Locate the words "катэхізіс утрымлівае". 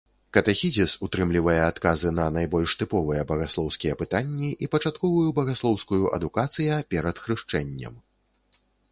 0.35-1.57